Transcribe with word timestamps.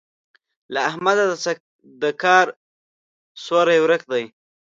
له 0.73 0.79
احمده 0.89 1.25
د 2.01 2.03
کار 2.23 2.45
سوری 3.45 3.79
ورک 3.83 4.01
دی. 4.11 4.23